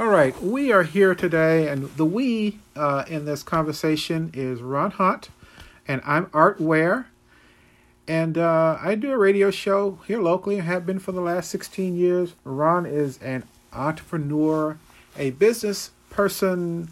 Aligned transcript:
All 0.00 0.08
right, 0.08 0.34
we 0.42 0.72
are 0.72 0.84
here 0.84 1.14
today, 1.14 1.68
and 1.68 1.94
the 1.98 2.06
we 2.06 2.58
uh, 2.74 3.04
in 3.06 3.26
this 3.26 3.42
conversation 3.42 4.30
is 4.32 4.62
Ron 4.62 4.92
Hunt, 4.92 5.28
and 5.86 6.00
I'm 6.06 6.30
Art 6.32 6.58
Ware. 6.58 7.08
And 8.08 8.38
uh, 8.38 8.78
I 8.80 8.94
do 8.94 9.12
a 9.12 9.18
radio 9.18 9.50
show 9.50 9.98
here 10.06 10.22
locally, 10.22 10.54
and 10.54 10.64
have 10.64 10.86
been 10.86 11.00
for 11.00 11.12
the 11.12 11.20
last 11.20 11.50
16 11.50 11.96
years. 11.96 12.34
Ron 12.44 12.86
is 12.86 13.18
an 13.18 13.42
entrepreneur, 13.74 14.78
a 15.18 15.32
business 15.32 15.90
person, 16.08 16.88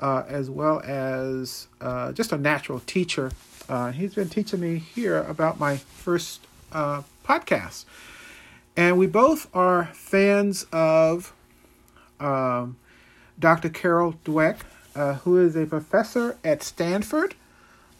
uh, 0.00 0.22
as 0.26 0.48
well 0.48 0.80
as 0.80 1.68
uh, 1.82 2.12
just 2.12 2.32
a 2.32 2.38
natural 2.38 2.80
teacher. 2.86 3.32
Uh, 3.68 3.92
he's 3.92 4.14
been 4.14 4.30
teaching 4.30 4.60
me 4.60 4.78
here 4.78 5.18
about 5.24 5.60
my 5.60 5.76
first 5.76 6.46
uh, 6.72 7.02
podcast. 7.22 7.84
And 8.78 8.96
we 8.96 9.06
both 9.06 9.54
are 9.54 9.90
fans 9.92 10.64
of 10.72 11.34
um, 12.20 12.76
Dr. 13.38 13.68
Carol 13.68 14.14
Dweck, 14.24 14.58
uh, 14.94 15.14
who 15.14 15.38
is 15.38 15.56
a 15.56 15.66
professor 15.66 16.38
at 16.44 16.62
Stanford 16.62 17.34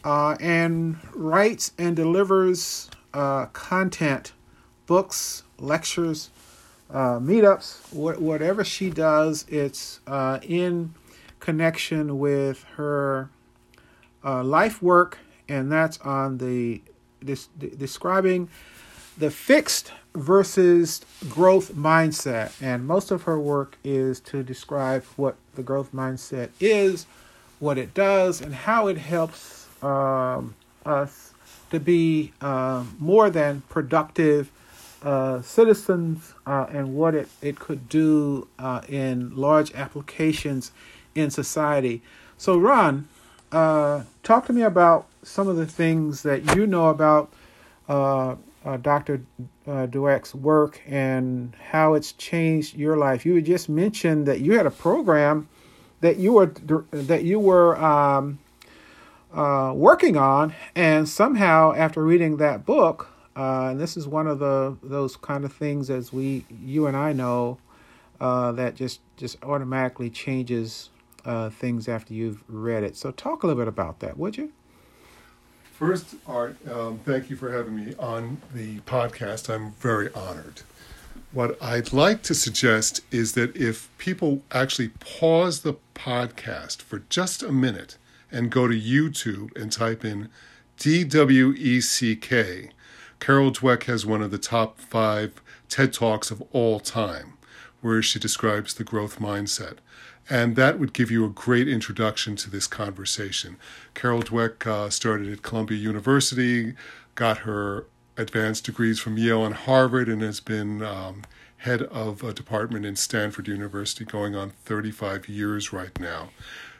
uh, 0.03 0.35
and 0.39 0.97
writes 1.13 1.71
and 1.77 1.95
delivers 1.95 2.89
uh, 3.13 3.47
content, 3.47 4.33
books, 4.85 5.43
lectures, 5.59 6.29
uh, 6.89 7.19
meetups, 7.19 7.81
wh- 7.89 8.21
whatever 8.21 8.63
she 8.63 8.89
does, 8.89 9.45
it's 9.47 9.99
uh, 10.07 10.39
in 10.41 10.93
connection 11.39 12.19
with 12.19 12.63
her 12.75 13.29
uh, 14.23 14.43
life 14.43 14.81
work, 14.81 15.19
and 15.47 15.71
that's 15.71 15.97
on 15.99 16.37
the 16.37 16.81
this, 17.21 17.47
describing 17.57 18.49
the 19.17 19.31
fixed 19.31 19.91
versus 20.17 21.01
growth 21.29 21.73
mindset. 21.73 22.51
And 22.61 22.85
most 22.85 23.11
of 23.11 23.23
her 23.23 23.39
work 23.39 23.77
is 23.83 24.19
to 24.21 24.43
describe 24.43 25.03
what 25.15 25.35
the 25.55 25.63
growth 25.63 25.91
mindset 25.93 26.49
is, 26.59 27.05
what 27.59 27.77
it 27.77 27.93
does, 27.93 28.41
and 28.41 28.53
how 28.53 28.87
it 28.87 28.97
helps 28.97 29.67
um, 29.83 30.55
us 30.85 31.33
to 31.69 31.79
be 31.79 32.33
uh, 32.41 32.83
more 32.99 33.29
than 33.29 33.61
productive 33.69 34.51
uh, 35.03 35.41
citizens 35.41 36.33
uh, 36.47 36.65
and 36.71 36.95
what 36.95 37.13
it, 37.13 37.29
it 37.41 37.59
could 37.59 37.87
do 37.87 38.47
uh, 38.57 38.81
in 38.89 39.35
large 39.35 39.73
applications 39.75 40.71
in 41.13 41.29
society. 41.29 42.01
So, 42.37 42.57
Ron, 42.57 43.07
uh, 43.51 44.03
talk 44.23 44.47
to 44.47 44.53
me 44.53 44.63
about 44.63 45.07
some 45.21 45.47
of 45.47 45.55
the 45.55 45.67
things 45.67 46.23
that 46.23 46.55
you 46.55 46.65
know 46.65 46.87
about 46.89 47.31
uh, 48.65 48.77
Dr. 48.77 49.21
Uh, 49.65 49.87
Dweck's 49.87 50.35
work 50.35 50.81
and 50.87 51.55
how 51.71 51.93
it's 51.93 52.11
changed 52.11 52.75
your 52.75 52.97
life. 52.97 53.25
You 53.25 53.41
just 53.41 53.69
mentioned 53.69 54.25
that 54.27 54.41
you 54.41 54.57
had 54.57 54.65
a 54.65 54.71
program 54.71 55.47
that 56.01 56.17
you 56.17 56.33
were 56.33 56.47
that 56.91 57.23
you 57.23 57.39
were 57.39 57.75
um, 57.77 58.39
uh, 59.33 59.73
working 59.75 60.17
on, 60.17 60.53
and 60.75 61.07
somehow 61.07 61.73
after 61.73 62.03
reading 62.03 62.37
that 62.37 62.65
book, 62.65 63.09
uh, 63.35 63.69
and 63.71 63.79
this 63.79 63.97
is 63.97 64.07
one 64.07 64.27
of 64.27 64.39
the 64.39 64.77
those 64.83 65.15
kind 65.15 65.43
of 65.43 65.53
things 65.53 65.89
as 65.89 66.13
we 66.13 66.45
you 66.49 66.87
and 66.87 66.95
I 66.95 67.13
know 67.13 67.57
uh, 68.21 68.51
that 68.53 68.75
just 68.75 69.01
just 69.17 69.43
automatically 69.43 70.09
changes 70.09 70.89
uh, 71.25 71.49
things 71.49 71.87
after 71.87 72.13
you've 72.13 72.43
read 72.47 72.83
it. 72.83 72.95
So 72.95 73.11
talk 73.11 73.43
a 73.43 73.47
little 73.47 73.61
bit 73.61 73.67
about 73.67 73.99
that, 73.99 74.17
would 74.17 74.37
you? 74.37 74.51
First, 75.77 76.15
Art, 76.25 76.57
um, 76.67 77.01
thank 77.05 77.29
you 77.29 77.35
for 77.35 77.51
having 77.51 77.75
me 77.75 77.93
on 77.99 78.41
the 78.51 78.79
podcast. 78.79 79.47
I'm 79.47 79.73
very 79.73 80.11
honored. 80.15 80.63
What 81.31 81.55
I'd 81.61 81.93
like 81.93 82.23
to 82.23 82.33
suggest 82.33 83.01
is 83.11 83.33
that 83.33 83.55
if 83.55 83.95
people 83.99 84.41
actually 84.51 84.87
pause 84.99 85.61
the 85.61 85.75
podcast 85.93 86.81
for 86.81 87.03
just 87.09 87.43
a 87.43 87.51
minute 87.51 87.99
and 88.31 88.49
go 88.49 88.67
to 88.67 88.73
YouTube 88.73 89.55
and 89.55 89.71
type 89.71 90.03
in 90.03 90.29
DWECK, 90.79 92.71
Carol 93.19 93.51
Dweck 93.51 93.83
has 93.83 94.03
one 94.03 94.23
of 94.23 94.31
the 94.31 94.39
top 94.39 94.79
five 94.79 95.43
TED 95.69 95.93
Talks 95.93 96.31
of 96.31 96.41
all 96.53 96.79
time, 96.79 97.33
where 97.81 98.01
she 98.01 98.17
describes 98.17 98.73
the 98.73 98.83
growth 98.83 99.19
mindset. 99.19 99.77
And 100.29 100.55
that 100.55 100.79
would 100.79 100.93
give 100.93 101.09
you 101.09 101.25
a 101.25 101.29
great 101.29 101.67
introduction 101.67 102.35
to 102.37 102.49
this 102.49 102.67
conversation. 102.67 103.57
Carol 103.93 104.21
Dweck 104.21 104.67
uh, 104.67 104.89
started 104.89 105.31
at 105.31 105.41
Columbia 105.41 105.77
University, 105.77 106.73
got 107.15 107.39
her 107.39 107.85
advanced 108.17 108.65
degrees 108.65 108.99
from 108.99 109.17
Yale 109.17 109.45
and 109.45 109.55
Harvard, 109.55 110.09
and 110.09 110.21
has 110.21 110.39
been 110.39 110.81
um, 110.81 111.21
head 111.57 111.83
of 111.83 112.23
a 112.23 112.33
department 112.33 112.85
in 112.85 112.95
Stanford 112.95 113.47
University 113.47 114.05
going 114.05 114.35
on 114.35 114.51
35 114.65 115.29
years 115.29 115.71
right 115.71 115.97
now. 115.99 116.29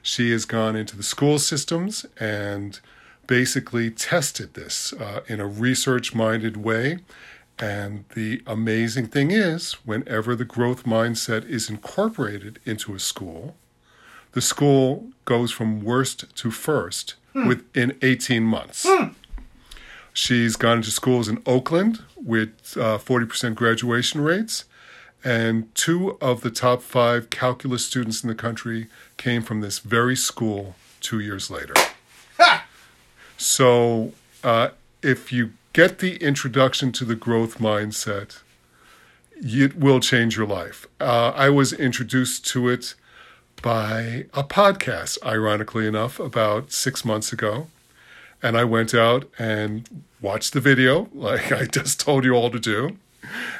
She 0.02 0.32
has 0.32 0.46
gone 0.46 0.76
into 0.76 0.96
the 0.96 1.04
school 1.04 1.40
systems 1.40 2.06
and 2.20 2.80
basically 3.28 3.92
tested 3.92 4.54
this 4.54 4.94
uh, 4.94 5.22
in 5.28 5.40
a 5.40 5.48
research 5.48 6.16
minded 6.16 6.58
way 6.58 7.00
and 7.60 8.06
the 8.14 8.42
amazing 8.46 9.08
thing 9.08 9.32
is, 9.32 9.74
whenever 9.86 10.36
the 10.36 10.46
growth 10.46 10.84
mindset 10.84 11.48
is 11.50 11.70
incorporated 11.70 12.60
into 12.66 12.94
a 12.94 13.00
school, 13.00 13.56
the 14.34 14.42
school 14.42 15.08
goes 15.26 15.52
from 15.52 15.84
worst 15.84 16.36
to 16.36 16.52
first 16.52 17.16
hmm. 17.34 17.48
within 17.48 17.98
18 18.02 18.44
months. 18.44 18.86
Hmm. 18.88 19.10
She's 20.14 20.56
gone 20.56 20.78
into 20.78 20.92
schools 20.92 21.28
in 21.28 21.42
Oakland 21.46 22.04
with 22.16 22.76
uh, 22.76 22.98
40% 22.98 23.56
graduation 23.56 24.22
rates, 24.22 24.66
and 25.24 25.74
two 25.76 26.18
of 26.22 26.42
the 26.42 26.52
top 26.52 26.82
five 26.82 27.30
calculus 27.30 27.86
students 27.86 28.24
in 28.24 28.28
the 28.28 28.36
country 28.36 28.88
came 29.18 29.42
from 29.42 29.62
this 29.62 29.80
very 29.80 30.16
school 30.16 30.76
two 31.02 31.20
years 31.20 31.50
later. 31.50 31.74
Ha! 32.38 32.66
So, 33.38 34.14
uh, 34.44 34.70
if 35.02 35.32
you 35.32 35.52
get 35.78 36.00
the 36.00 36.16
introduction 36.16 36.92
to 36.92 37.06
the 37.06 37.14
growth 37.14 37.60
mindset, 37.60 38.42
it 39.34 39.78
will 39.78 40.00
change 40.00 40.36
your 40.36 40.48
life. 40.48 40.88
Uh, 41.00 41.32
I 41.36 41.50
was 41.50 41.72
introduced 41.72 42.48
to 42.48 42.68
it 42.68 42.96
by 43.62 44.26
a 44.34 44.44
podcast, 44.44 45.24
ironically 45.24 45.86
enough, 45.86 46.20
about 46.20 46.72
six 46.72 47.06
months 47.06 47.32
ago. 47.32 47.68
And 48.42 48.58
I 48.58 48.64
went 48.64 48.96
out 48.96 49.30
and 49.38 50.04
watched 50.20 50.54
the 50.54 50.60
video, 50.60 51.10
like 51.14 51.52
I 51.52 51.66
just 51.66 52.00
told 52.00 52.26
you 52.26 52.34
all 52.34 52.50
to 52.50 52.60
do. 52.60 52.98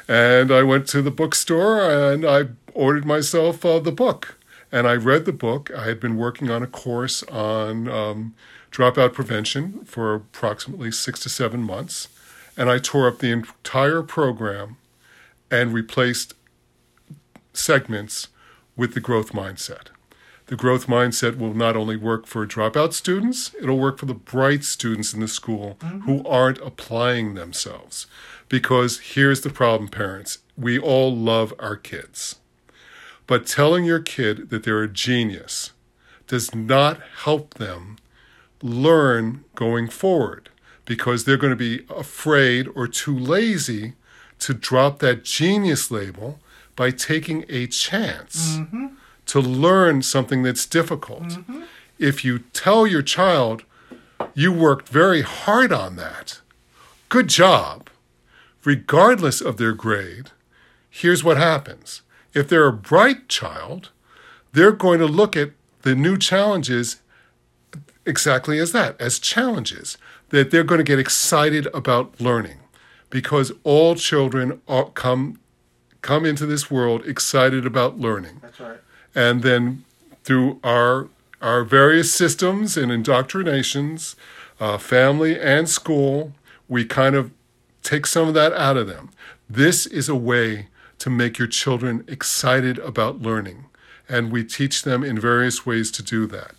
And 0.08 0.50
I 0.50 0.64
went 0.64 0.88
to 0.88 1.02
the 1.02 1.12
bookstore 1.12 1.88
and 1.88 2.26
I 2.26 2.46
ordered 2.74 3.04
myself 3.04 3.64
uh, 3.64 3.78
the 3.78 3.92
book. 3.92 4.40
And 4.72 4.88
I 4.88 4.94
read 4.94 5.24
the 5.24 5.32
book. 5.32 5.70
I 5.70 5.84
had 5.84 6.00
been 6.00 6.16
working 6.16 6.50
on 6.50 6.64
a 6.64 6.66
course 6.66 7.22
on 7.22 7.86
um, 7.86 8.34
dropout 8.70 9.12
prevention 9.12 9.84
for 9.84 10.14
approximately 10.14 10.90
six 10.90 11.20
to 11.20 11.28
seven 11.28 11.62
months. 11.62 12.08
And 12.56 12.70
I 12.70 12.78
tore 12.78 13.06
up 13.08 13.18
the 13.18 13.30
entire 13.30 14.02
program 14.02 14.76
and 15.50 15.72
replaced 15.72 16.34
segments 17.52 18.28
with 18.76 18.94
the 18.94 19.00
growth 19.00 19.32
mindset. 19.32 19.88
The 20.46 20.56
growth 20.56 20.86
mindset 20.86 21.36
will 21.36 21.52
not 21.52 21.76
only 21.76 21.96
work 21.96 22.26
for 22.26 22.46
dropout 22.46 22.94
students, 22.94 23.54
it'll 23.60 23.78
work 23.78 23.98
for 23.98 24.06
the 24.06 24.14
bright 24.14 24.64
students 24.64 25.12
in 25.12 25.20
the 25.20 25.28
school 25.28 25.76
mm-hmm. 25.80 26.00
who 26.00 26.24
aren't 26.26 26.58
applying 26.58 27.34
themselves. 27.34 28.06
Because 28.48 28.98
here's 29.00 29.42
the 29.42 29.50
problem, 29.50 29.90
parents 29.90 30.38
we 30.56 30.78
all 30.78 31.14
love 31.14 31.52
our 31.58 31.76
kids. 31.76 32.36
But 33.26 33.46
telling 33.46 33.84
your 33.84 34.00
kid 34.00 34.48
that 34.48 34.64
they're 34.64 34.82
a 34.82 34.88
genius 34.88 35.72
does 36.26 36.54
not 36.54 37.00
help 37.24 37.54
them 37.54 37.98
learn 38.62 39.44
going 39.54 39.88
forward 39.88 40.50
because 40.84 41.24
they're 41.24 41.36
going 41.36 41.52
to 41.52 41.56
be 41.56 41.84
afraid 41.90 42.68
or 42.74 42.88
too 42.88 43.16
lazy 43.16 43.94
to 44.38 44.54
drop 44.54 45.00
that 45.00 45.24
genius 45.24 45.90
label 45.90 46.38
by 46.76 46.90
taking 46.90 47.44
a 47.48 47.66
chance 47.66 48.56
mm-hmm. 48.56 48.86
to 49.26 49.40
learn 49.40 50.02
something 50.02 50.42
that's 50.42 50.64
difficult. 50.64 51.24
Mm-hmm. 51.24 51.62
If 51.98 52.24
you 52.24 52.38
tell 52.38 52.86
your 52.86 53.02
child, 53.02 53.64
you 54.34 54.52
worked 54.52 54.88
very 54.88 55.22
hard 55.22 55.72
on 55.72 55.96
that, 55.96 56.40
good 57.08 57.28
job, 57.28 57.90
regardless 58.64 59.40
of 59.40 59.56
their 59.56 59.72
grade, 59.72 60.30
here's 60.88 61.24
what 61.24 61.36
happens. 61.36 62.02
If 62.32 62.48
they're 62.48 62.68
a 62.68 62.72
bright 62.72 63.28
child, 63.28 63.90
they're 64.52 64.72
going 64.72 65.00
to 65.00 65.06
look 65.06 65.36
at 65.36 65.50
the 65.82 65.94
new 65.94 66.16
challenges 66.16 67.00
exactly 68.08 68.58
as 68.58 68.72
that, 68.72 69.00
as 69.00 69.18
challenges, 69.18 69.98
that 70.30 70.50
they're 70.50 70.64
going 70.64 70.78
to 70.78 70.84
get 70.84 70.98
excited 70.98 71.66
about 71.74 72.20
learning 72.20 72.58
because 73.10 73.52
all 73.64 73.94
children 73.94 74.60
are, 74.68 74.90
come 74.90 75.38
come 76.00 76.24
into 76.24 76.46
this 76.46 76.70
world 76.70 77.04
excited 77.06 77.66
about 77.66 77.98
learning. 77.98 78.38
That's 78.40 78.60
right. 78.60 78.78
And 79.14 79.42
then 79.42 79.84
through 80.24 80.60
our 80.62 81.08
our 81.40 81.64
various 81.64 82.12
systems 82.12 82.76
and 82.76 82.90
indoctrinations, 82.90 84.16
uh, 84.60 84.78
family 84.78 85.38
and 85.38 85.68
school, 85.68 86.32
we 86.68 86.84
kind 86.84 87.14
of 87.14 87.30
take 87.82 88.06
some 88.06 88.28
of 88.28 88.34
that 88.34 88.52
out 88.52 88.76
of 88.76 88.88
them. 88.88 89.10
This 89.48 89.86
is 89.86 90.08
a 90.08 90.14
way 90.14 90.68
to 90.98 91.10
make 91.10 91.38
your 91.38 91.48
children 91.48 92.04
excited 92.08 92.78
about 92.80 93.22
learning. 93.22 93.66
And 94.08 94.32
we 94.32 94.42
teach 94.42 94.82
them 94.82 95.04
in 95.04 95.18
various 95.18 95.64
ways 95.64 95.90
to 95.92 96.02
do 96.02 96.26
that. 96.26 96.52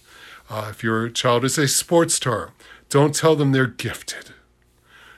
Uh, 0.50 0.68
if 0.72 0.84
your 0.84 1.10
child 1.10 1.46
is 1.46 1.58
a 1.58 1.68
sports 1.68 2.16
star, 2.16 2.54
don't 2.90 3.14
tell 3.14 3.36
them 3.36 3.52
they're 3.52 3.68
gifted. 3.68 4.32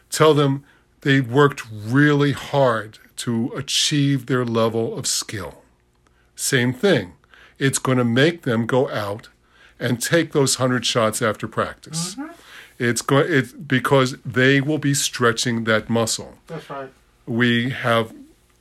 Tell 0.10 0.34
them 0.34 0.66
they 1.02 1.22
worked 1.22 1.64
really 1.72 2.34
hard 2.34 3.00
to 3.18 3.52
achieve 3.56 4.26
their 4.26 4.44
level 4.44 4.98
of 4.98 5.08
skill. 5.08 5.62
Same 6.36 6.74
thing. 6.74 7.14
It's 7.60 7.80
going 7.80 7.98
to 7.98 8.04
make 8.04 8.42
them 8.42 8.66
go 8.66 8.90
out 8.90 9.30
and 9.80 10.02
take 10.02 10.32
those 10.32 10.60
100 10.60 10.86
shots 10.86 11.22
after 11.22 11.48
practice. 11.48 12.16
Mm-hmm. 12.16 12.32
It's 12.80 13.02
going 13.02 13.32
it's 13.32 13.54
because 13.54 14.18
they 14.26 14.60
will 14.60 14.80
be 14.80 14.96
stretching 14.96 15.66
that 15.66 15.90
muscle. 15.90 16.38
That's 16.48 16.68
right. 16.70 16.90
We 17.28 17.70
have 17.70 18.14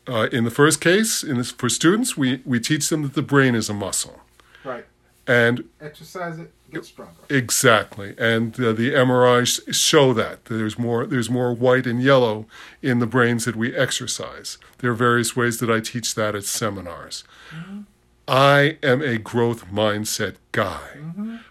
uh, 0.07 0.29
in 0.33 0.45
the 0.45 0.51
first 0.51 0.81
case, 0.81 1.23
in 1.23 1.39
this, 1.39 1.53
for 1.53 1.69
students, 1.69 2.17
we, 2.17 2.43
we 2.45 2.59
teach 2.59 2.89
them 2.89 3.03
that 3.03 3.15
the 3.15 3.23
brain 3.23 3.55
is 3.55 3.69
a 3.69 3.75
muscle. 3.75 4.21
Right. 4.65 4.85
And 5.27 5.65
Exercise 5.81 6.39
it, 6.39 6.53
get 6.73 6.85
stronger. 6.85 7.13
Exactly, 7.29 8.15
and 8.19 8.55
uh, 8.59 8.73
the 8.73 8.93
MRIs 8.95 9.73
show 9.75 10.13
that 10.15 10.47
there's 10.47 10.79
more 10.79 11.07
there's 11.07 11.31
more 11.31 11.53
white 11.53 11.87
and 11.87 12.03
yellow 12.03 12.47
in 12.83 12.99
the 12.99 13.07
brains 13.07 13.45
that 13.45 13.55
we 13.57 13.75
exercise. 13.77 14.59
There 14.79 14.91
are 14.91 14.95
various 14.95 15.37
ways 15.37 15.59
that 15.61 15.71
I 15.71 15.81
teach 15.81 16.15
that 16.15 16.35
at 16.35 16.45
seminars. 16.45 17.25
I 18.27 18.79
am 18.83 19.03
a 19.03 19.19
growth 19.19 19.67
mindset 19.67 20.37
guy. 20.53 20.99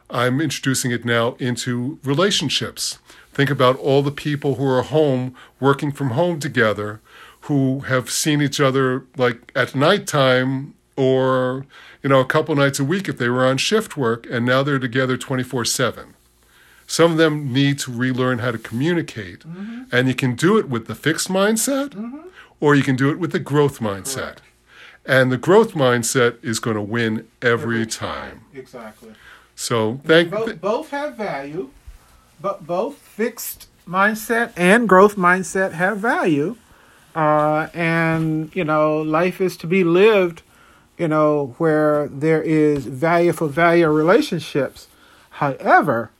I'm 0.10 0.42
introducing 0.42 0.92
it 0.92 1.04
now 1.06 1.36
into 1.39 2.00
relationships. 2.04 3.00
Think 3.33 3.50
about 3.50 3.77
all 3.77 4.01
the 4.01 4.12
people 4.12 4.56
who 4.56 4.66
are 4.66 4.81
home 4.81 5.36
working 5.60 5.92
from 5.92 6.12
home 6.12 6.39
together 6.39 7.01
who 7.42 7.81
have 7.81 8.10
seen 8.10 8.42
each 8.42 8.60
other 8.60 9.06
like 9.18 9.51
at 9.56 9.75
nighttime 9.75 10.74
or 10.99 11.65
you 12.03 12.09
know 12.09 12.19
a 12.19 12.25
couple 12.25 12.55
nights 12.55 12.79
a 12.79 12.83
week 12.83 13.07
if 13.07 13.17
they 13.17 13.29
were 13.29 13.45
on 13.45 13.57
shift 13.57 13.95
work 13.95 14.27
and 14.29 14.45
now 14.45 14.61
they're 14.63 14.79
together 14.79 15.17
24/7. 15.17 16.13
Some 16.85 17.11
of 17.11 17.17
them 17.17 17.53
need 17.53 17.79
to 17.79 17.91
relearn 17.91 18.39
how 18.39 18.51
to 18.51 18.57
communicate 18.57 19.43
and 19.91 20.07
you 20.07 20.15
can 20.15 20.35
do 20.35 20.57
it 20.57 20.67
with 20.67 20.87
the 20.87 20.95
fixed 20.95 21.29
mindset 21.29 21.89
or 22.59 22.75
you 22.75 22.83
can 22.83 22.95
do 22.95 23.09
it 23.09 23.19
with 23.19 23.31
the 23.31 23.39
growth 23.39 23.79
mindset. 23.79 24.15
Correct. 24.15 24.41
And 25.05 25.31
the 25.31 25.37
growth 25.37 25.73
mindset 25.73 26.43
is 26.43 26.59
going 26.59 26.75
to 26.75 26.81
win 26.81 27.27
every 27.41 27.85
time. 27.85 28.41
Exactly. 28.53 29.13
So 29.55 29.99
thank 30.05 30.29
Both, 30.29 30.61
both 30.61 30.89
have 30.91 31.15
value, 31.15 31.69
but 32.41 32.67
both 32.67 32.97
fixed 32.97 33.67
mindset 33.87 34.51
and 34.55 34.87
growth 34.87 35.15
mindset 35.15 35.73
have 35.73 35.97
value. 35.97 36.57
Uh, 37.15 37.67
and, 37.73 38.55
you 38.55 38.63
know, 38.63 39.01
life 39.01 39.41
is 39.41 39.57
to 39.57 39.67
be 39.67 39.83
lived, 39.83 40.41
you 40.99 41.07
know, 41.07 41.55
where 41.57 42.07
there 42.09 42.43
is 42.43 42.85
value 42.85 43.31
for 43.31 43.47
value 43.47 43.87
relationships. 43.87 44.87
However, 45.31 46.11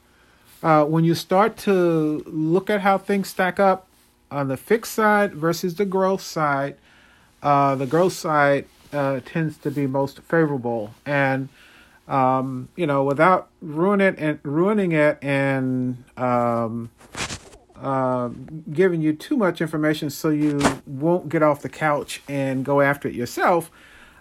uh, 0.64 0.86
when 0.86 1.04
you 1.04 1.14
start 1.14 1.58
to 1.58 2.24
look 2.26 2.70
at 2.70 2.82
how 2.82 2.98
things 2.98 3.28
stack 3.28 3.60
up 3.60 3.88
on 4.32 4.48
the 4.48 4.58
fixed 4.58 4.94
side 4.94 5.34
versus 5.36 5.76
the 5.76 5.86
growth 5.86 6.22
side, 6.22 6.78
uh, 7.44 7.76
the 7.76 7.86
growth 7.86 8.14
side 8.14 8.66
uh, 8.94 9.20
tends 9.26 9.58
to 9.58 9.70
be 9.70 9.86
most 9.86 10.22
favorable. 10.22 10.96
And 11.06 11.50
um, 12.08 12.70
you 12.76 12.88
know, 12.88 13.04
without 13.04 13.50
ruin 13.62 14.02
it 14.02 14.16
and 14.18 14.40
ruining 14.44 14.94
it 14.94 15.20
and 15.22 16.04
um, 16.18 16.90
uh, 17.76 18.30
giving 18.72 19.02
you 19.02 19.14
too 19.14 19.38
much 19.38 19.62
information, 19.62 20.10
so 20.10 20.30
you 20.30 20.60
won't 20.88 21.30
get 21.30 21.44
off 21.44 21.62
the 21.62 21.70
couch 21.70 22.22
and 22.28 22.66
go 22.66 22.82
after 22.82 23.08
it 23.08 23.14
yourself. 23.14 23.70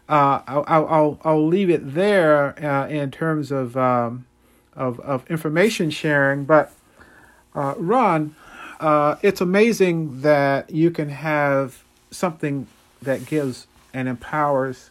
Uh, 0.09 0.41
I'll, 0.47 0.65
I'll 0.87 1.21
I'll 1.23 1.47
leave 1.47 1.69
it 1.69 1.95
there 1.95 2.59
uh, 2.65 2.89
in 2.89 3.11
terms 3.11 3.51
of 3.51 3.77
um, 3.77 4.25
of 4.75 4.99
of 5.01 5.31
information 5.31 5.91
sharing. 5.91 6.45
But 6.45 6.73
uh, 7.55 7.75
Ron, 7.77 8.35
uh, 8.81 9.17
it's 9.23 9.43
amazing 9.43 10.23
that 10.23 10.71
you 10.71 10.91
can 10.91 11.11
have 11.11 11.85
something 12.11 12.67
that 13.03 13.27
gives 13.27 13.67
and 13.93 14.09
empowers 14.09 14.91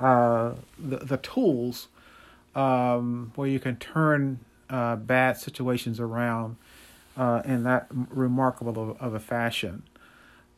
uh, 0.00 0.54
the 0.78 0.96
the 0.98 1.16
tools 1.18 1.86
um, 2.56 3.30
where 3.36 3.48
you 3.48 3.60
can 3.60 3.76
turn 3.76 4.40
uh, 4.68 4.96
bad 4.96 5.36
situations 5.38 6.00
around 6.00 6.56
in 7.44 7.62
that 7.62 7.86
remarkable 8.10 8.90
of, 8.90 9.00
of 9.00 9.14
a 9.14 9.20
fashion. 9.20 9.84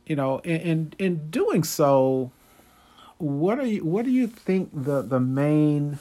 You 0.07 0.15
know, 0.15 0.39
in, 0.39 0.61
in 0.61 0.93
in 0.97 1.29
doing 1.29 1.63
so, 1.63 2.31
what 3.19 3.59
are 3.59 3.65
you? 3.65 3.85
What 3.85 4.05
do 4.05 4.11
you 4.11 4.27
think 4.27 4.69
the 4.73 5.01
the 5.01 5.19
main 5.19 5.99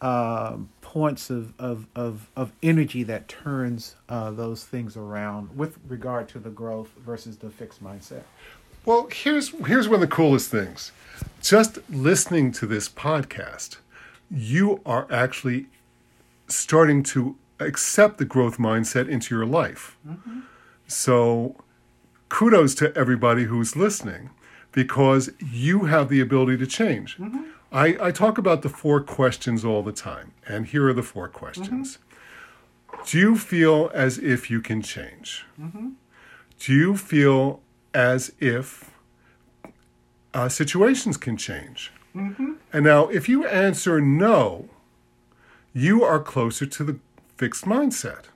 uh, 0.00 0.56
points 0.80 1.28
of, 1.28 1.52
of 1.58 1.86
of 1.94 2.30
of 2.36 2.52
energy 2.62 3.02
that 3.02 3.28
turns 3.28 3.96
uh, 4.08 4.30
those 4.30 4.64
things 4.64 4.96
around 4.96 5.56
with 5.56 5.78
regard 5.86 6.28
to 6.30 6.38
the 6.38 6.50
growth 6.50 6.90
versus 7.04 7.36
the 7.36 7.50
fixed 7.50 7.82
mindset? 7.82 8.22
Well, 8.84 9.08
here's 9.10 9.48
here's 9.66 9.88
one 9.88 9.96
of 9.96 10.08
the 10.08 10.14
coolest 10.14 10.50
things. 10.50 10.92
Just 11.42 11.78
listening 11.90 12.52
to 12.52 12.66
this 12.66 12.88
podcast, 12.88 13.78
you 14.30 14.80
are 14.86 15.06
actually 15.10 15.66
starting 16.46 17.02
to 17.02 17.36
accept 17.58 18.18
the 18.18 18.24
growth 18.24 18.58
mindset 18.58 19.08
into 19.08 19.34
your 19.34 19.46
life. 19.46 19.96
So, 20.86 21.56
kudos 22.28 22.74
to 22.76 22.94
everybody 22.96 23.44
who's 23.44 23.74
listening 23.74 24.30
because 24.74 25.30
you 25.38 25.84
have 25.84 26.08
the 26.08 26.20
ability 26.20 26.58
to 26.58 26.66
change. 26.66 27.16
Mm-hmm. 27.16 27.42
I, 27.72 27.96
I 28.00 28.10
talk 28.10 28.38
about 28.38 28.62
the 28.62 28.68
four 28.68 29.00
questions 29.00 29.64
all 29.64 29.82
the 29.82 29.92
time, 29.92 30.32
and 30.46 30.66
here 30.66 30.88
are 30.88 30.92
the 30.92 31.02
four 31.02 31.28
questions. 31.28 31.98
Mm-hmm. 32.90 33.04
Do 33.06 33.18
you 33.18 33.36
feel 33.36 33.90
as 33.94 34.18
if 34.18 34.50
you 34.50 34.60
can 34.60 34.82
change? 34.82 35.46
Mm-hmm. 35.60 35.90
Do 36.58 36.72
you 36.72 36.96
feel 36.96 37.60
as 37.92 38.32
if 38.38 38.90
uh, 40.32 40.48
situations 40.48 41.16
can 41.16 41.36
change? 41.36 41.92
And 42.72 42.84
now, 42.84 43.08
if 43.08 43.28
you 43.28 43.44
answer 43.44 44.00
no, 44.00 44.68
you 45.72 46.04
are 46.04 46.20
closer 46.20 46.64
to 46.64 46.84
the 46.84 46.98
fixed 47.36 47.64
mindset. 47.64 48.26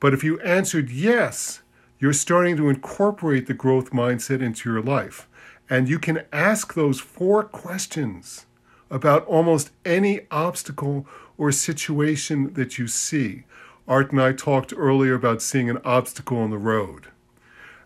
But 0.00 0.12
if 0.12 0.24
you 0.24 0.40
answered 0.40 0.90
yes, 0.90 1.62
you're 2.00 2.12
starting 2.12 2.56
to 2.56 2.68
incorporate 2.68 3.46
the 3.46 3.54
growth 3.54 3.92
mindset 3.92 4.42
into 4.42 4.68
your 4.68 4.82
life. 4.82 5.28
And 5.70 5.88
you 5.88 5.98
can 5.98 6.24
ask 6.32 6.74
those 6.74 7.00
four 7.00 7.44
questions 7.44 8.46
about 8.90 9.24
almost 9.26 9.70
any 9.84 10.20
obstacle 10.30 11.06
or 11.38 11.50
situation 11.50 12.52
that 12.54 12.78
you 12.78 12.86
see. 12.86 13.44
Art 13.88 14.12
and 14.12 14.20
I 14.20 14.32
talked 14.32 14.72
earlier 14.76 15.14
about 15.14 15.42
seeing 15.42 15.70
an 15.70 15.78
obstacle 15.84 16.38
on 16.38 16.50
the 16.50 16.58
road. 16.58 17.08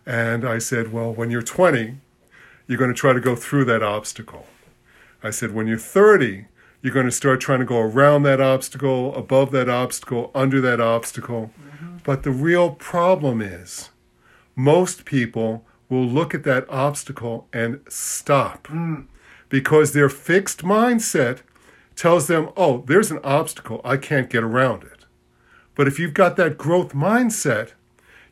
And 0.05 0.47
I 0.47 0.57
said, 0.57 0.93
well, 0.93 1.13
when 1.13 1.31
you're 1.31 1.41
20, 1.41 1.97
you're 2.67 2.77
going 2.77 2.93
to 2.93 2.99
try 2.99 3.13
to 3.13 3.19
go 3.19 3.35
through 3.35 3.65
that 3.65 3.83
obstacle. 3.83 4.47
I 5.23 5.31
said, 5.31 5.53
when 5.53 5.67
you're 5.67 5.77
30, 5.77 6.45
you're 6.81 6.93
going 6.93 7.05
to 7.05 7.11
start 7.11 7.41
trying 7.41 7.59
to 7.59 7.65
go 7.65 7.79
around 7.79 8.23
that 8.23 8.39
obstacle, 8.39 9.15
above 9.15 9.51
that 9.51 9.69
obstacle, 9.69 10.31
under 10.35 10.61
that 10.61 10.79
obstacle. 10.79 11.51
Mm-hmm. 11.59 11.97
But 12.03 12.23
the 12.23 12.31
real 12.31 12.71
problem 12.71 13.41
is 13.41 13.89
most 14.55 15.03
people 15.03 15.65
will 15.89 16.05
look 16.05 16.33
at 16.33 16.43
that 16.43 16.69
obstacle 16.69 17.47
and 17.53 17.81
stop. 17.87 18.67
Because 19.49 19.93
their 19.93 20.09
fixed 20.09 20.61
mindset 20.63 21.39
tells 21.95 22.27
them, 22.27 22.49
oh, 22.55 22.83
there's 22.87 23.11
an 23.11 23.19
obstacle, 23.23 23.81
I 23.83 23.97
can't 23.97 24.29
get 24.29 24.43
around 24.43 24.83
it. 24.83 25.05
But 25.75 25.87
if 25.87 25.99
you've 25.99 26.13
got 26.13 26.35
that 26.37 26.57
growth 26.57 26.93
mindset, 26.93 27.71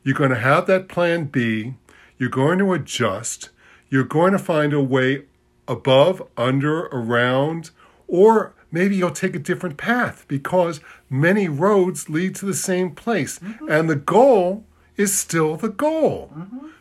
you're 0.03 0.15
going 0.15 0.31
to 0.31 0.35
have 0.35 0.67
that 0.67 0.87
plan 0.87 1.25
B, 1.25 1.75
you're 2.17 2.29
going 2.29 2.59
to 2.59 2.73
adjust, 2.73 3.49
you're 3.89 4.03
going 4.03 4.33
to 4.33 4.39
find 4.39 4.73
a 4.73 4.81
way 4.81 5.25
above, 5.67 6.21
under, 6.37 6.85
around, 6.87 7.71
or 8.07 8.53
maybe 8.71 8.95
you'll 8.95 9.11
take 9.11 9.35
a 9.35 9.39
different 9.39 9.77
path 9.77 10.25
because 10.27 10.79
many 11.09 11.47
roads 11.47 12.09
lead 12.09 12.35
to 12.35 12.45
the 12.45 12.53
same 12.53 12.91
place. 12.91 13.39
Mm-hmm. 13.39 13.71
And 13.71 13.89
the 13.89 13.95
goal 13.95 14.63
is 14.97 15.17
still 15.17 15.55
the 15.57 15.69
goal. 15.69 16.31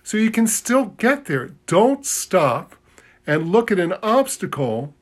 So 0.03 0.17
you 0.17 0.31
can 0.31 0.47
still 0.47 0.87
get 0.87 1.25
there. 1.27 1.51
Don't 1.67 2.05
stop 2.07 2.77
and 3.27 3.51
look 3.51 3.71
at 3.71 3.79
an 3.79 3.95
obstacle 4.03 4.95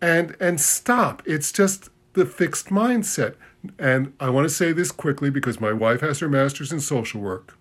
and 0.00 0.36
and 0.40 0.60
stop. 0.60 1.22
It's 1.26 1.52
just 1.52 1.90
the 2.14 2.26
fixed 2.26 2.68
mindset. 2.68 3.34
And 3.78 4.12
I 4.20 4.30
want 4.30 4.48
to 4.48 4.54
say 4.54 4.72
this 4.72 4.90
quickly 4.92 5.30
because 5.30 5.60
my 5.60 5.72
wife 5.72 6.00
has 6.00 6.20
her 6.20 6.28
master's 6.28 6.72
in 6.72 6.80
social 6.80 7.20
work. 7.20 7.56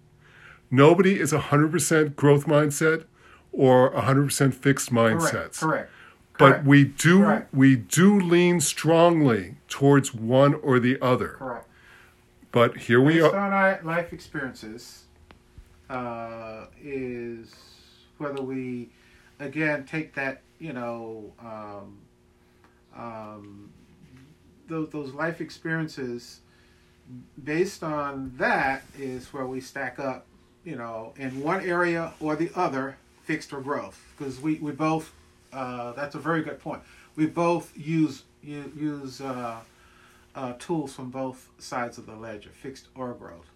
Nobody 0.69 1.19
is 1.19 1.31
100% 1.31 2.15
growth 2.15 2.45
mindset 2.45 3.05
or 3.51 3.91
100% 3.93 4.53
fixed 4.53 4.91
mindsets. 4.91 5.31
Correct. 5.31 5.59
Correct. 5.59 5.91
But 6.37 6.49
Correct. 6.49 6.65
we 6.65 6.83
do 6.83 7.19
Correct. 7.23 7.53
we 7.53 7.75
do 7.75 8.19
lean 8.19 8.59
strongly 8.61 9.55
towards 9.67 10.13
one 10.13 10.53
or 10.55 10.79
the 10.79 11.01
other. 11.01 11.29
Correct. 11.29 11.66
But 12.51 12.77
here 12.77 13.01
we 13.01 13.15
Based 13.15 13.33
are. 13.33 13.39
on 13.39 13.53
our 13.53 13.79
life 13.83 14.13
experiences, 14.13 15.03
uh, 15.89 16.65
is 16.81 17.53
whether 18.17 18.41
we 18.41 18.89
again 19.39 19.85
take 19.85 20.15
that 20.15 20.41
you 20.59 20.73
know 20.73 21.33
um, 21.39 21.97
um, 22.95 23.69
those, 24.67 24.89
those 24.89 25.13
life 25.13 25.41
experiences, 25.41 26.41
based 27.43 27.83
on 27.83 28.33
that, 28.37 28.83
is 28.97 29.31
where 29.33 29.45
we 29.45 29.61
stack 29.61 29.99
up, 29.99 30.25
you 30.63 30.75
know, 30.75 31.13
in 31.17 31.41
one 31.41 31.63
area 31.65 32.13
or 32.19 32.35
the 32.35 32.51
other, 32.55 32.97
fixed 33.23 33.53
or 33.53 33.61
growth. 33.61 34.01
Because 34.17 34.41
we, 34.41 34.55
we 34.55 34.71
both, 34.71 35.13
uh, 35.53 35.93
that's 35.93 36.15
a 36.15 36.19
very 36.19 36.41
good 36.43 36.59
point. 36.59 36.81
We 37.15 37.27
both 37.27 37.71
use 37.77 38.23
use 38.43 39.19
uh, 39.19 39.57
uh, 40.37 40.53
tools 40.59 40.93
from 40.93 41.09
both 41.09 41.49
sides 41.57 41.97
of 41.97 42.05
the 42.05 42.15
ledger, 42.15 42.51
fixed 42.51 42.87
or 42.95 43.13
growth. 43.13 43.49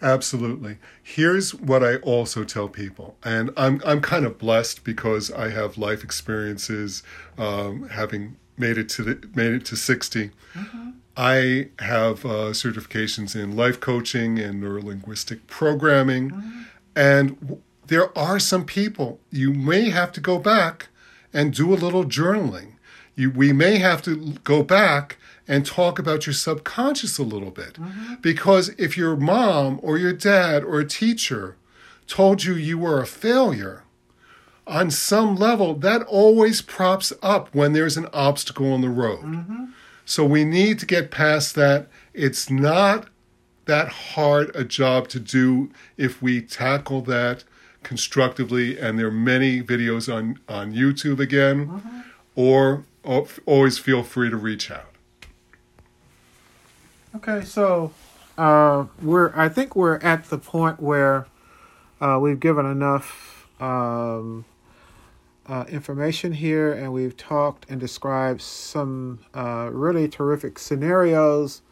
Absolutely. 0.00 0.78
Here's 1.02 1.54
what 1.54 1.84
I 1.84 1.96
also 1.96 2.44
tell 2.44 2.68
people, 2.68 3.16
and 3.24 3.50
I'm 3.56 3.80
I'm 3.84 4.00
kind 4.00 4.24
of 4.24 4.38
blessed 4.38 4.82
because 4.84 5.30
I 5.30 5.50
have 5.50 5.78
life 5.78 6.02
experiences, 6.02 7.02
um, 7.38 7.88
having 7.88 8.36
made 8.56 8.78
it 8.78 8.88
to 8.90 9.02
the, 9.02 9.28
made 9.34 9.52
it 9.52 9.64
to 9.64 9.76
60 9.76 10.30
mm-hmm. 10.54 10.90
I 11.16 11.68
have 11.78 12.24
uh, 12.24 12.52
certifications 12.52 13.34
in 13.34 13.56
life 13.56 13.80
coaching 13.80 14.38
and 14.38 14.62
neurolinguistic 14.62 15.40
programming, 15.46 16.30
mm-hmm. 16.30 16.62
and 16.96 17.40
w- 17.40 17.62
there 17.86 18.16
are 18.16 18.38
some 18.38 18.64
people 18.64 19.20
you 19.30 19.52
may 19.52 19.90
have 19.90 20.12
to 20.12 20.20
go 20.20 20.38
back 20.38 20.88
and 21.32 21.52
do 21.52 21.72
a 21.72 21.76
little 21.76 22.04
journaling. 22.04 22.71
You, 23.14 23.30
we 23.30 23.52
may 23.52 23.78
have 23.78 24.02
to 24.02 24.34
go 24.44 24.62
back 24.62 25.18
and 25.46 25.66
talk 25.66 25.98
about 25.98 26.26
your 26.26 26.32
subconscious 26.32 27.18
a 27.18 27.22
little 27.22 27.50
bit. 27.50 27.74
Mm-hmm. 27.74 28.14
Because 28.20 28.70
if 28.70 28.96
your 28.96 29.16
mom 29.16 29.80
or 29.82 29.98
your 29.98 30.12
dad 30.12 30.64
or 30.64 30.80
a 30.80 30.86
teacher 30.86 31.56
told 32.06 32.44
you 32.44 32.54
you 32.54 32.78
were 32.78 33.00
a 33.00 33.06
failure, 33.06 33.82
on 34.66 34.90
some 34.90 35.36
level, 35.36 35.74
that 35.74 36.02
always 36.02 36.62
props 36.62 37.12
up 37.22 37.52
when 37.54 37.72
there's 37.72 37.96
an 37.96 38.06
obstacle 38.12 38.72
on 38.72 38.80
the 38.80 38.88
road. 38.88 39.22
Mm-hmm. 39.22 39.64
So 40.04 40.24
we 40.24 40.44
need 40.44 40.78
to 40.80 40.86
get 40.86 41.10
past 41.10 41.54
that. 41.56 41.88
It's 42.14 42.48
not 42.50 43.08
that 43.64 43.88
hard 43.88 44.54
a 44.54 44.64
job 44.64 45.08
to 45.08 45.20
do 45.20 45.70
if 45.96 46.22
we 46.22 46.40
tackle 46.40 47.02
that 47.02 47.44
constructively. 47.82 48.78
And 48.78 48.98
there 48.98 49.08
are 49.08 49.12
many 49.12 49.62
videos 49.62 50.12
on, 50.12 50.38
on 50.48 50.72
YouTube 50.72 51.18
again, 51.18 51.66
mm-hmm. 51.66 52.00
or 52.36 52.84
always 53.04 53.78
feel 53.78 54.02
free 54.02 54.30
to 54.30 54.36
reach 54.36 54.70
out. 54.70 54.92
Okay, 57.14 57.44
so 57.44 57.92
uh, 58.38 58.86
we're 59.02 59.32
I 59.36 59.48
think 59.48 59.76
we're 59.76 59.98
at 59.98 60.24
the 60.30 60.38
point 60.38 60.80
where 60.80 61.26
uh, 62.00 62.18
we've 62.20 62.40
given 62.40 62.64
enough 62.64 63.46
um, 63.60 64.44
uh, 65.46 65.64
information 65.68 66.32
here, 66.32 66.72
and 66.72 66.92
we've 66.92 67.16
talked 67.16 67.66
and 67.68 67.78
described 67.80 68.40
some 68.40 69.20
uh, 69.34 69.68
really 69.72 70.08
terrific 70.08 70.58
scenarios 70.58 71.62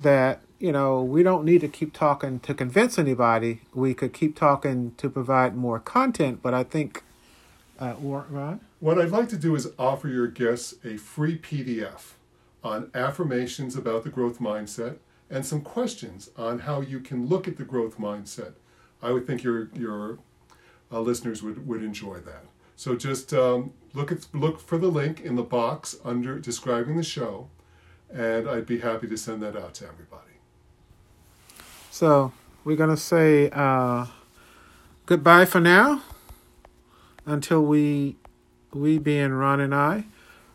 that 0.00 0.42
you 0.58 0.72
know 0.72 1.02
we 1.02 1.22
don't 1.22 1.44
need 1.44 1.62
to 1.62 1.68
keep 1.68 1.92
talking 1.92 2.38
to 2.40 2.52
convince 2.52 2.98
anybody. 2.98 3.62
We 3.72 3.94
could 3.94 4.12
keep 4.12 4.36
talking 4.36 4.92
to 4.98 5.08
provide 5.08 5.56
more 5.56 5.80
content, 5.80 6.40
but 6.42 6.54
I 6.54 6.64
think. 6.64 7.02
Uh, 7.82 7.96
Ron? 7.98 8.60
What 8.78 9.00
I'd 9.00 9.10
like 9.10 9.28
to 9.30 9.36
do 9.36 9.56
is 9.56 9.66
offer 9.76 10.06
your 10.06 10.28
guests 10.28 10.76
a 10.84 10.96
free 10.96 11.36
PDF 11.36 12.12
on 12.62 12.92
affirmations 12.94 13.74
about 13.74 14.04
the 14.04 14.08
growth 14.08 14.38
mindset 14.38 14.98
and 15.28 15.44
some 15.44 15.62
questions 15.62 16.30
on 16.36 16.60
how 16.60 16.80
you 16.80 17.00
can 17.00 17.26
look 17.26 17.48
at 17.48 17.56
the 17.56 17.64
growth 17.64 17.98
mindset. 17.98 18.52
I 19.02 19.10
would 19.10 19.26
think 19.26 19.42
your 19.42 19.68
your 19.74 20.18
uh, 20.92 21.00
listeners 21.00 21.42
would, 21.42 21.66
would 21.66 21.82
enjoy 21.82 22.20
that. 22.20 22.44
So 22.76 22.94
just 22.94 23.34
um, 23.34 23.72
look 23.94 24.12
at 24.12 24.28
look 24.32 24.60
for 24.60 24.78
the 24.78 24.86
link 24.86 25.20
in 25.20 25.34
the 25.34 25.42
box 25.42 25.96
under 26.04 26.38
describing 26.38 26.96
the 26.96 27.02
show, 27.02 27.48
and 28.14 28.48
I'd 28.48 28.66
be 28.66 28.78
happy 28.78 29.08
to 29.08 29.16
send 29.16 29.42
that 29.42 29.56
out 29.56 29.74
to 29.74 29.88
everybody. 29.88 30.34
So 31.90 32.32
we're 32.62 32.76
gonna 32.76 32.96
say 32.96 33.50
uh, 33.50 34.06
goodbye 35.04 35.46
for 35.46 35.58
now 35.58 36.02
until 37.26 37.62
we 37.62 38.16
we 38.72 38.98
being 38.98 39.32
Ron 39.32 39.60
and 39.60 39.74
I. 39.74 40.04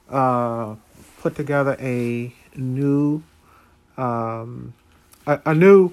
Uh, 0.09 0.75
put 1.19 1.35
together 1.35 1.75
a 1.79 2.33
new 2.55 3.23
um, 3.97 4.73
a, 5.25 5.39
a 5.45 5.53
new 5.53 5.91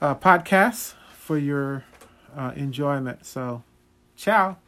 uh, 0.00 0.14
podcast 0.14 0.94
for 1.18 1.38
your 1.38 1.84
uh, 2.36 2.52
enjoyment. 2.54 3.24
So, 3.26 3.62
ciao. 4.16 4.58